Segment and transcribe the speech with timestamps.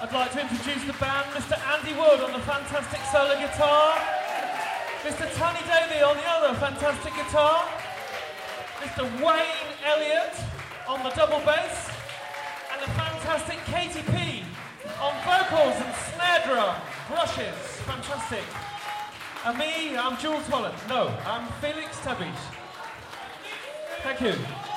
[0.00, 1.58] I'd like to introduce the band, Mr.
[1.74, 3.98] Andy Wood on the fantastic solo guitar,
[5.02, 5.26] Mr.
[5.34, 7.64] Tony Davey on the other fantastic guitar,
[8.78, 9.02] Mr.
[9.18, 10.36] Wayne Elliott
[10.86, 11.90] on the double bass,
[12.72, 14.44] and the fantastic Katie P
[15.02, 16.76] on vocals and snare drum,
[17.08, 18.44] brushes, fantastic.
[19.44, 20.78] And me, I'm Jools Holland.
[20.88, 22.30] No, I'm Feliks Tabis.
[24.04, 24.67] Thank you.